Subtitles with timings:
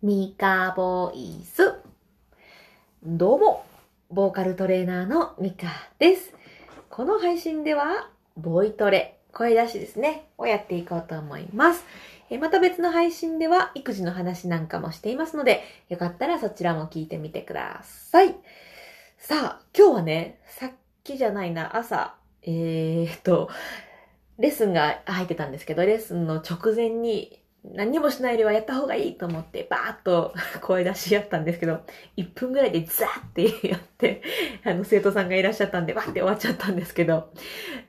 [0.00, 1.74] ミカボイス。
[3.02, 3.66] どうも、
[4.10, 5.66] ボーカルトレーナーのミカ
[5.98, 6.32] です。
[6.88, 11.84] この配信では、ボイトレ、声出しですね、をやっていこうと思います。
[12.30, 18.36] えまた別の配信では、育児の話なんかもしていますので、よかったらそちらも聞いてみてください。
[19.16, 20.70] さあ、今日はね、さっ
[21.02, 23.50] きじゃないな、朝、えーっと、
[24.38, 27.42] レッスンが入ってたんですけど、レッスンの直前に
[27.74, 31.80] 何もしないよりはやった方がいいと思って、バーッと 声出しやったんですけど、
[32.16, 34.22] 1分ぐらいでザーってやって、
[34.64, 37.30] あの、生徒さんがいらっしゃったんで、バーって終わっちゃったんですけど、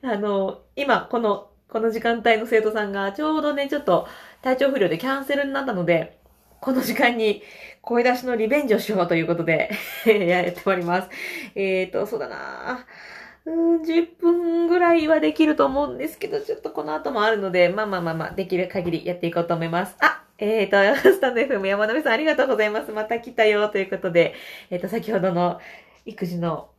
[0.02, 4.08] あの、今、この、この時間帯の生徒さんがちょうどね、ちょっと
[4.42, 6.18] 体調不良でキャンセルになったので、
[6.60, 7.42] この時間に
[7.80, 9.70] 声出しのリベンジをしようということで、
[10.04, 11.08] やっております。
[11.54, 19.96] えーと、そうだなぁうん、10分ぐらいはできると思うんですけど、ちょっとこの後もあるので、まあまあまあまあ、できる限りやっていこうと思います。
[20.00, 22.92] あ、えーと、 スタンド FM 山鍋さんありがとうございます。
[22.92, 24.34] また来たよということで、
[24.70, 25.60] えーと、先ほどの
[26.06, 26.70] 育児の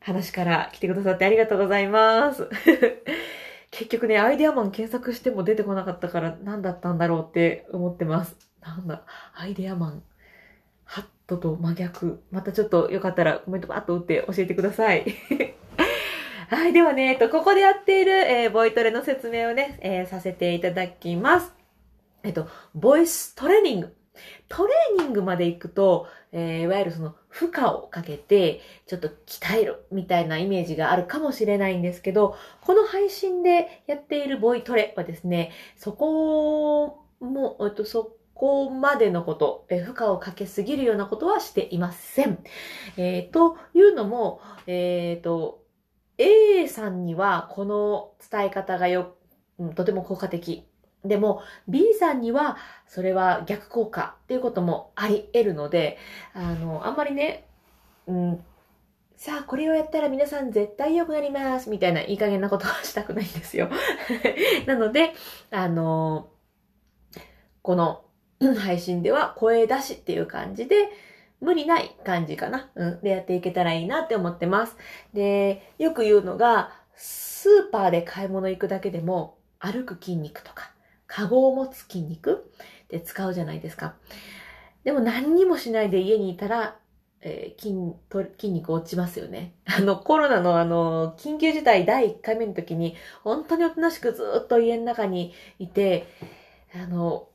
[0.00, 2.48] 話から来てくださってありがとうございます。
[3.70, 8.36] 結局ね、アイデアマン検索しても出てこなかったから何だったんだろうって思ってます。
[8.60, 9.02] なんだ、
[9.34, 10.02] アイデアマン。
[10.84, 12.22] ハットと真逆。
[12.30, 15.06] またちょっとよかったらコメントバーッと打って教えてください。
[16.52, 16.74] はい。
[16.74, 21.54] ではね、えっと、ここでやっている、えーボイトレの説明をね、えーさせていただきます。
[22.22, 23.96] えっと、ボイストレーニング。
[24.50, 42.44] トレーニングまで行くと、えーいわゆるその負荷をかけて、ちょっと鍛えるみたいなイメージがあるかもしれないんですけど、この配信でやっているボイトレはですね、そこも、えっと、そこまでのこと、え負荷をかけすぎるようなことはしていません。
[42.98, 45.61] えーというのも、えっ、と、
[46.22, 49.16] A さんにはこの伝え方がよ、
[49.58, 50.64] うんとても効果的。
[51.04, 52.56] でも B さんには
[52.86, 55.98] それは逆効果っていうこともあり得るので、
[56.32, 57.48] あの、あんまりね、
[58.06, 58.44] うん、
[59.16, 63.68] さあこれをやったら皆さん絶対良くなりますみたいないい加減なことはしたくないんですよ。
[64.66, 65.12] なので、
[65.50, 66.28] あの、
[67.62, 68.04] この
[68.58, 70.88] 配信では声出しっていう感じで、
[71.42, 72.70] 無理ない感じかな。
[72.76, 73.00] うん。
[73.02, 74.76] でやっていけたらいいなって思ってます。
[75.12, 80.72] で、よく言うのが、スーパーで買い物行くだけでも、歩く筋肉とか、
[81.06, 82.46] カゴを持つ筋肉
[82.84, 83.94] って使うじゃないですか。
[84.84, 86.76] でも何にもしないで家にいたら、
[87.20, 87.74] えー筋
[88.08, 89.54] と筋肉落ちますよね。
[89.66, 92.94] あの、コロナのあの、緊急事態第1回目の時に、
[93.24, 96.06] 本当におとなしくずっと家の中にいて、
[96.74, 97.28] あの、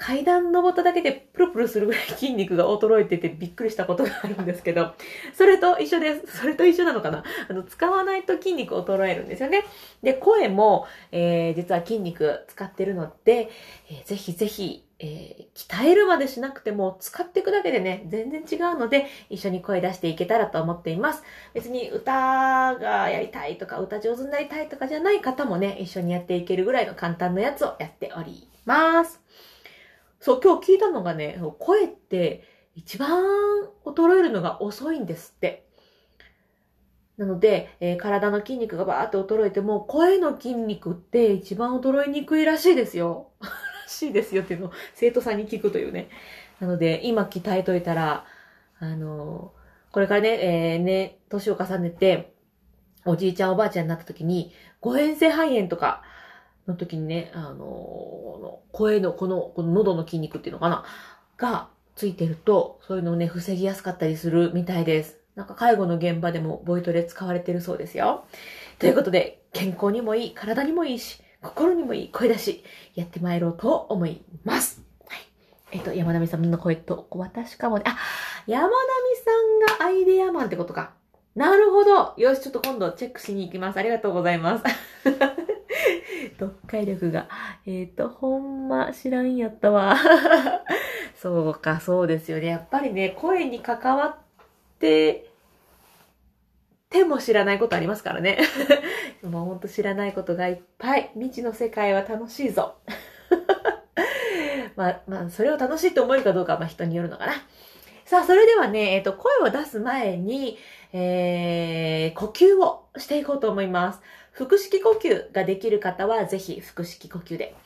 [0.00, 4.94] 階段登っただけでプルプルするぐらい筋肉が衰えててびっくりしたことがあるんですけど、
[5.34, 6.38] それと一緒です。
[6.38, 7.22] それと一緒なのかな？
[7.50, 9.64] あの、使わないと筋肉衰えるんですよね。
[10.02, 13.50] で、声も、えー実は筋肉使ってるので、
[13.90, 21.22] えーぜひぜひ、えー鍛えるまでしなくても使っていくだけでね、全然違うので、一緒に声出していけたらと思っています。
[21.52, 29.20] 別に歌がやりたいとか、歌上手になりたいとかじゃない方もね、一緒にやっていけるぐらいの簡単なやつをやっております。
[30.20, 32.44] そう、今日聞いたのがね、声って
[32.74, 33.10] 一番
[33.84, 35.66] 衰えるのが遅いんですって。
[37.16, 43.30] なので、えー体の筋肉がバーって衰えても、声の筋肉って一番衰えにくいらしいですよ。
[43.40, 43.48] ら
[43.88, 46.08] しいですよっていうのを生徒さんに聞くというね。
[46.60, 48.24] なので、今鍛えといたら、
[48.78, 49.60] あのー
[49.92, 52.32] これからね、えーね、年を重ねて、
[53.04, 56.02] おじいちゃんおばあちゃんになった時に、誤嚥性肺炎とか
[56.66, 58.30] の時にね、あのー
[58.72, 60.84] 声のこの、この喉の筋肉っていうのかな？
[61.36, 65.18] がついてると、そういうのをね、防ぎやすかったりするみたいです。
[65.34, 68.24] なんか介護の現場でもボイトレ使われてるそうですよ。
[68.78, 74.82] ということで、健康にもいい、体にもいいし、心にもいい声出し、やってまいろうと思います。
[75.08, 75.18] はい。
[75.72, 77.84] えっと、山並さんの声と、私かもね。
[77.86, 77.98] あ、
[78.46, 78.72] 山並
[79.68, 80.92] さんがアイデアマンってことか。
[81.34, 82.14] なるほど。
[82.16, 83.78] よし、ちょっと今度チェックしに行きます。
[83.78, 84.64] ありがとうございます。
[86.40, 87.28] 読解力が。
[87.66, 89.96] えっ、と、ほんま知らんやったわ。
[91.14, 92.46] そうか、そうですよね。
[92.46, 94.16] やっぱりね、声に関わっ
[94.78, 95.30] て、
[96.88, 98.38] ても知らないことありますからね。
[99.22, 101.10] もうほんと知らないことがいっぱい。
[101.14, 102.74] 未知の世界は楽しいぞ。
[104.76, 107.32] まあ、まあ、それを楽しいと思えるかどうかは、まあ人によるのかな。
[108.04, 110.58] さあ、それではね、えっ、と、声を出す前に、
[110.92, 114.00] えー、呼吸をしていこうと思います。
[114.32, 117.56] 腹式呼吸ができる方は、ぜひ腹式呼吸で。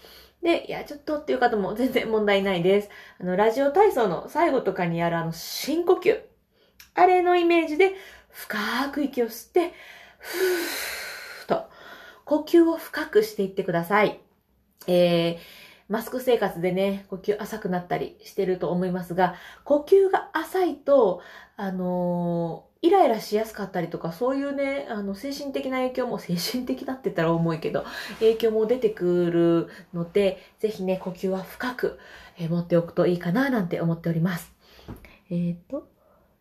[0.42, 2.90] で、いや、ちょっとっていう方も全然問題ないです。
[3.20, 6.20] あの、ラジオ体操の最後とかにあるあの、深呼吸。
[6.94, 7.92] あれのイメージで、
[8.30, 8.58] 深
[8.92, 9.72] く息を吸って、
[10.18, 11.68] ふーっと、
[12.24, 14.20] 呼吸を深くしていってください。
[14.86, 15.38] えー、
[15.88, 19.34] マスク生活でね、呼吸浅くなったりしてると思いますが、
[19.64, 21.20] 呼吸が浅いと、
[21.56, 27.86] あのーイライラしやすかったりとか、そういうね、あの、精神的な影響も、精神的だって言ったら重いけど、
[28.18, 31.98] 影響も出てくるので、ぜひね、呼吸は深く、
[32.36, 34.52] えー持っておくといいかな、なんて思っております。
[35.30, 35.88] えーと、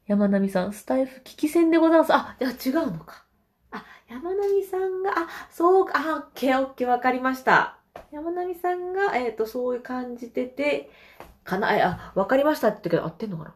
[0.05, 2.13] 山並さん、スタイフ危機戦でございます。
[2.13, 3.23] あ、いや、違うのか。
[3.71, 7.82] あ、山並さんが、あ、そうか、あ、オッケーオッケー、わかりました。
[8.11, 10.89] 山並さんが、えっ、と、そういう感じてて、
[11.43, 13.55] かな、え、あ、わかりましたって言ったけど、合ってんのかな？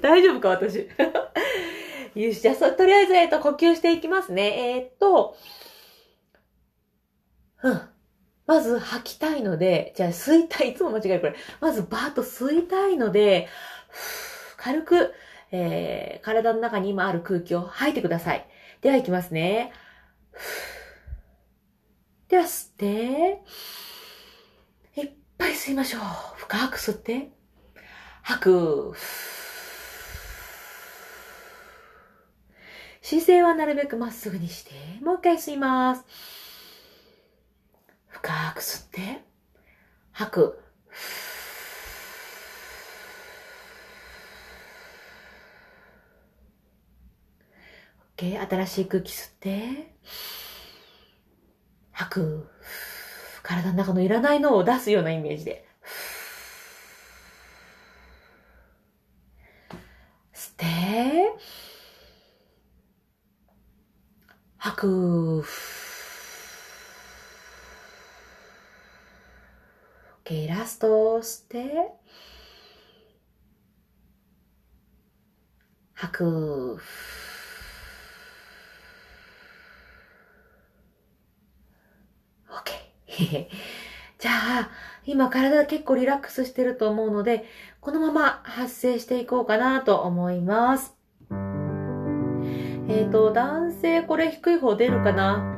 [0.00, 0.88] 大丈夫か、私？
[2.14, 4.76] よし、じゃあ、とりあえず、えっ、と、呼吸していきますね。
[4.76, 5.36] えっ、と、
[7.62, 7.80] うん。
[8.46, 11.34] まず吐きたいので、じゃあ吸いたい、いつも間違えるこれ。
[11.60, 13.48] まずバーッと吸いたいので、
[14.56, 15.12] 軽く、
[15.50, 18.46] えー、体の中に今ある空気を吐いてください。
[18.80, 19.72] では行きますね。
[22.28, 23.42] では吸って、
[25.00, 26.02] いっぱい吸いましょう。
[26.36, 27.30] 深く吸って、
[28.22, 28.92] 吐く。
[33.00, 34.72] 姿勢はなるべくまっすぐにして、
[35.02, 36.04] もう一回吸います。
[38.08, 39.22] 深く吸って、
[40.12, 40.60] 吐く。
[48.18, 48.48] OK。
[48.50, 49.94] 新しい空気吸って、
[51.98, 52.48] 吐く。
[53.42, 55.66] 体の中のいらないのを出すようなイメージで。
[60.32, 61.32] 吸って、
[64.58, 65.44] 吐く。
[70.24, 70.48] OK。
[70.48, 71.90] ラスト吸って、
[75.94, 76.80] 吐く。
[82.50, 82.72] OK。
[84.18, 84.70] じゃあ、
[85.04, 87.44] 今体結構リラックスしてると思うので、
[87.80, 90.94] このまま発声していこうかなと思います。
[92.88, 95.54] えっ、と、男性これ低い方出るかな？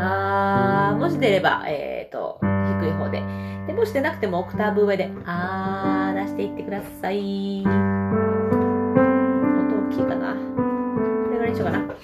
[0.00, 3.22] あー、もし出れば、えっ、と、低い方で。
[3.66, 7.62] で、もし出なくてもオクターブ上で、あー、出していってください。
[7.64, 7.68] 音
[9.88, 11.94] 大きいかなこれぐらいにしようかな。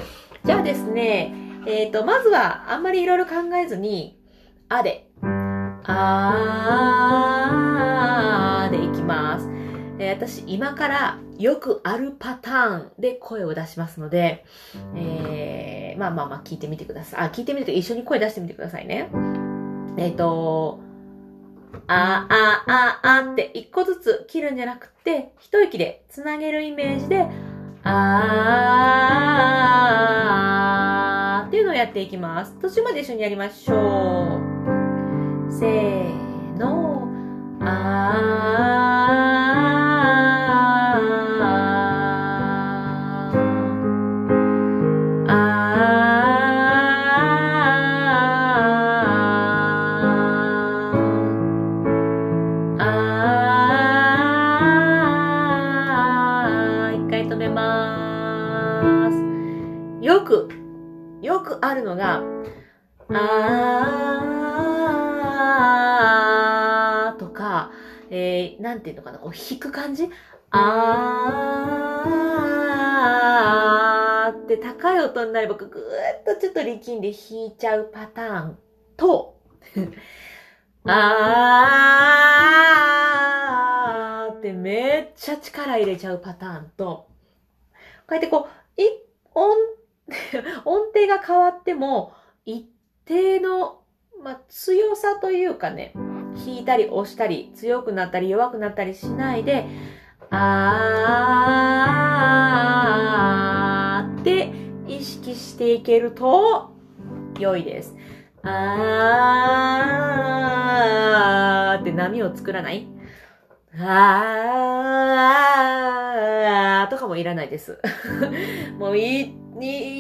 [0.45, 1.35] じゃあですね、
[1.67, 4.20] えっ、と、まずはあんまりいろいろ考えずに、
[4.73, 5.11] あで、
[5.85, 9.49] あーでいきます。
[9.99, 14.45] えー私、今からよくあるパターンで声を出しますので、
[14.95, 17.21] えーまあまあまあ聞いてみてください。
[17.23, 19.11] あ、聞いてみて、一緒に声出してみてくださいね。
[19.99, 20.79] えっ、と、
[21.89, 22.65] あ、あ、
[23.03, 27.27] あ、あって一個ずつ切るんじゃなくて、一息でつなげるイメージで、
[27.83, 32.57] あーっていうのをやっていきます。
[32.61, 34.50] 途中まで一緒にやりましょう。
[35.51, 37.09] せーの、
[37.61, 60.05] あー、あー、あー、一回止めます。
[60.05, 60.49] よく、
[61.21, 62.23] よくあるのが、
[63.09, 64.40] あー。
[67.19, 67.71] とか、
[68.11, 70.09] えー、なんていうのかな、こう弾く感じ？
[70.53, 75.71] あーって高い音になればぐーっ
[76.25, 78.59] とちょっと力んで弾いちゃうパターン
[78.97, 79.39] と、
[80.85, 87.07] あーってめっちゃ力入れちゃうパターンと、こ
[88.11, 88.87] うやってこう、い
[89.35, 89.57] 音、
[90.65, 92.13] 音程が変わっても、
[92.45, 92.69] 一
[93.05, 93.80] 定の、
[94.23, 99.65] まあ、強さというかね、弾いたり押したり、強くなったり弱くなったりしないで、
[100.31, 104.53] あーって
[104.87, 106.71] 意識していけると
[107.39, 107.97] 良いです。
[108.43, 112.87] あーって波を作らない？
[113.79, 117.81] あーとかもいらないです。
[118.79, 119.35] もういい、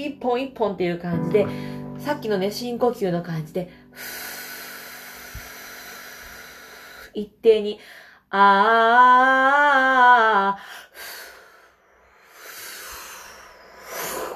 [0.07, 1.47] 一本一本っていう感じで、
[2.01, 3.71] さっきのね、深呼吸の感じで、
[7.15, 7.79] 一定に、
[8.31, 10.57] あ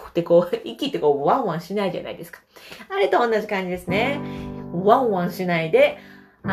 [0.07, 2.41] ー、ってこう、息ってこう、ワンワンしないじゃないですか。
[2.91, 4.21] あれと同じ感じですね。
[4.73, 5.99] ワンワンしないで、
[6.45, 6.51] あ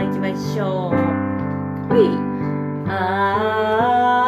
[0.00, 0.96] ー、行きましょう。
[1.88, 2.08] ほい。
[2.90, 4.27] あー、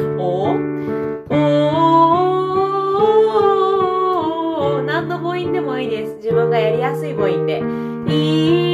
[5.81, 6.15] いいです。
[6.17, 7.61] 自分がやりやすい母音で。
[8.07, 8.70] い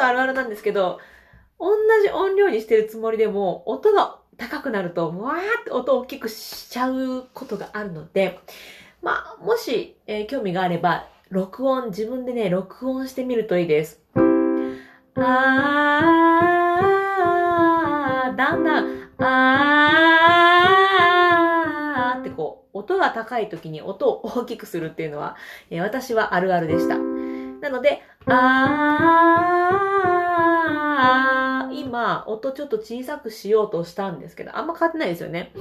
[0.00, 0.98] とあるあるなんですけど、
[1.58, 1.68] 同
[2.02, 8.40] じ音量にしてるつもりでも、音が高くなると、わーって音を大きくしちゃうことがあるので、
[9.02, 14.00] まあ、もし、えー、興味があれば、録音、自分でね、録音してみるといいです。
[15.16, 25.36] あー、だんだん、あーってこう、音が高い時に音を大きくするっていうのは、
[25.68, 26.96] えー、私はあるあるでした。
[27.60, 35.52] なので、あー、今、音ちょっと小さくしようとしたんですけど、あんま変わってないですよね。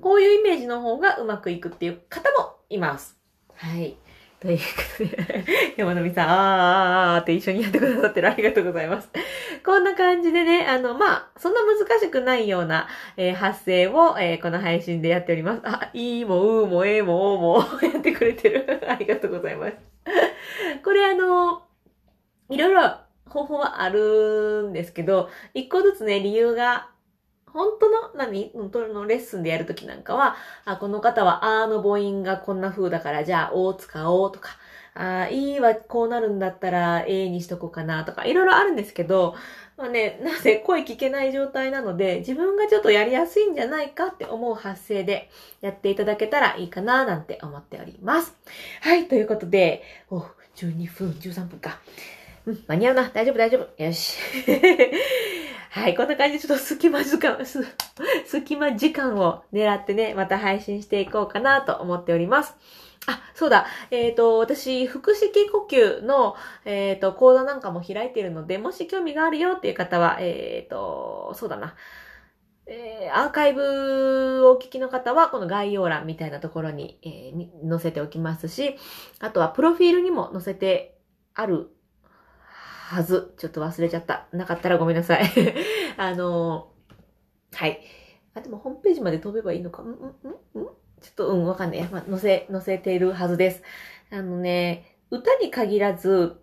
[0.00, 3.16] こういうイメージの方がうまくいくっていう方もいます。
[3.54, 3.96] はい。
[4.38, 4.64] というこ
[4.98, 5.44] とで、
[5.76, 9.08] 山並さん、あーあーって一緒にやってくださってるありがとうございます。
[9.64, 12.86] こんな感じでね、あの、まあ、そんな難しくないような、
[13.16, 15.62] えー、発声を、えー、この配信でやっております。
[15.64, 18.84] あ、いいも、うも、えーも、おも、 やってくれてる。
[18.86, 19.76] ありがとうございます。
[20.84, 21.65] これあの、
[22.48, 22.96] いろいろ
[23.28, 26.90] 方法はあるんですけど、一個ずつね、理由が、
[27.46, 34.50] 本当の、何のレッスンでやるときなんかは、あ、この方は、あの母音がこんな風だから、じゃあ、おを使おうとか、
[34.94, 39.34] あ、いいはこうなるんだったら、A にしとこうかなとか、いろいろあるんですけど、
[39.76, 45.28] まあね、なぜ声聞けない状態なので、自分がちょっとやりやすいんじゃないかって思う発声で
[45.60, 48.34] やっていただけたらいいかななんて思っております。
[48.80, 50.24] はい、ということで、お、
[50.56, 51.78] 12分、13分か。
[52.46, 53.10] うん、間に合うな。
[53.10, 53.82] 大丈夫、大丈夫。
[53.82, 54.16] よし。
[55.70, 57.38] はい、こんな感じでちょっと隙間時間、
[58.24, 62.56] 隙間時間を狙ってね、また配信していこうかなと思っております。
[63.08, 63.66] あ、そうだ。
[63.90, 71.74] えっ、ー、と、私、腹式呼吸の、えっ、ー、と、講座なんかも開いているので、もし興味があるよっていう方は、えっ、ー、と、そうだな。
[72.66, 78.76] えー、アーカイブをお聞きの方は、この概要欄みたいなところに、えー、載せておきますし、
[79.20, 80.98] あとは、プロフィールにも載せて
[81.34, 81.75] ある
[82.86, 83.34] はず。
[83.36, 84.26] ちょっと忘れちゃった。
[84.32, 85.24] なかったらごめんなさい。
[85.98, 87.80] あのー、はい。
[88.34, 89.82] あ、でも、ホームページまで飛べばいいのか。
[89.82, 89.94] んんんん
[90.52, 91.82] ちょっと、うん、わかんない。
[91.88, 93.62] まあ、載せ、載せているはずです。
[94.12, 96.40] あのね、歌に限らず、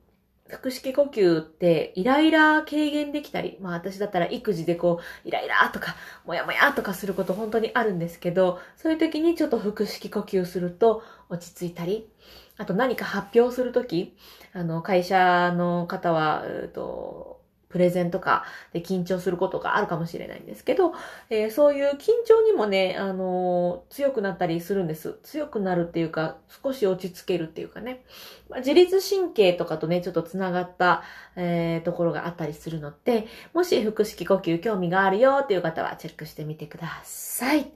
[0.49, 5.95] 腹式呼吸ってイライラ軽減できたり、まあ私だったら育児でこう、イライラとか、
[6.25, 12.09] もやもやとかすること本当にあるんですけど、そういう時にちょっと腹式呼吸すると落ち着いたり、
[12.57, 14.15] あと何か発表するとき、
[14.53, 17.41] あの、会社の方は、えっと、
[17.73, 20.93] プレゼンとかで緊張することがあるかもしれないんですけど、
[21.31, 25.17] えー、そういう緊張にもね、あのー、強くなったりするんです。
[25.23, 28.03] 強くなるっていうか、少し落ち着けるっていうかね。
[28.47, 31.01] まあ、自律神経とかとね、ちょっと繋がった、
[31.35, 37.71] えー、ところがあったりするので、もし腹式呼吸興味があるよっていう方はチェックしてみてください。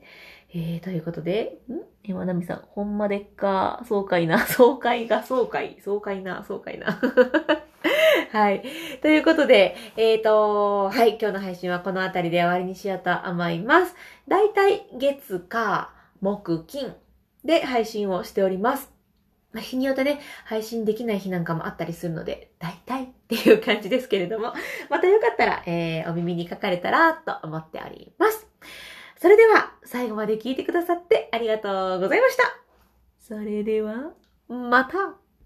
[0.53, 1.87] えー、ということで、ん？
[2.09, 7.01] え、まなみさん、ほんまでっか、爽快な、 爽快が爽快、爽快な、爽快な。
[8.31, 8.63] はい。
[9.01, 13.95] ということで、えっ、ー、と、はい、今日の配信はこの辺りで終わりにしようと思います。
[14.27, 16.95] だいたい月、火、木、金
[17.43, 18.91] で配信をしております。
[19.51, 24.53] ま、日によってね、配信できない日なんかもあったりするので、だいたいっていう感じですけれども、
[24.89, 28.47] またよかったら、えー、お耳に書かれたらと思っております。
[29.19, 32.43] それでは、最後まで聞いてくださってありがとうございました。
[33.19, 34.13] それでは、
[34.47, 35.15] また